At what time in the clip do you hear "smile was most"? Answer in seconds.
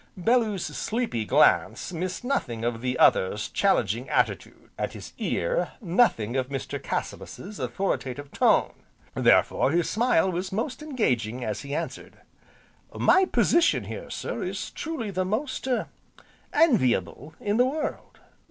9.87-10.81